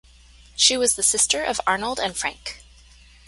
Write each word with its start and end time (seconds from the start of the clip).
She 0.55 0.77
was 0.77 0.95
the 0.95 1.03
sister 1.03 1.43
of 1.43 1.61
Arnold 1.67 1.99
and 1.99 2.17
Frank. 2.17 2.63